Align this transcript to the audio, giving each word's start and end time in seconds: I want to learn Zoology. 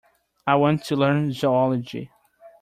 I 0.47 0.55
want 0.55 0.83
to 0.85 0.95
learn 0.95 1.31
Zoology. 1.31 2.09